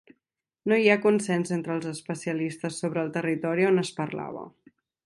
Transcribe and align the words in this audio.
No 0.71 0.79
hi 0.83 0.87
ha 0.93 0.95
consens 1.03 1.53
entre 1.57 1.75
els 1.75 1.87
especialistes 1.91 2.81
sobre 2.85 3.05
el 3.05 3.17
territori 3.21 3.71
on 3.71 3.83
es 3.85 3.95
parlava. 4.01 4.49